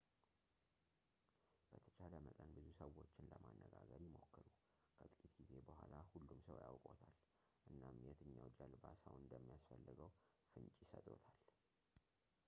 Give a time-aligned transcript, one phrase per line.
[1.71, 4.45] በተቻለ መጠን ብዙ ሰዎችን ለማነጋገር ይሞክሩ
[4.99, 7.13] ከጥቂት ጊዜ በኋላ ሁሉም ሰው ያውቅዎታል
[7.73, 10.09] እናም የትኛው ጀልባ ሰው እንደሚያስፈልገው
[10.53, 11.37] ፍንጭ ይሰጥዎታል